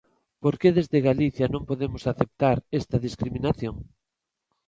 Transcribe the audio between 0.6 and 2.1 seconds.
desde Galicia non podemos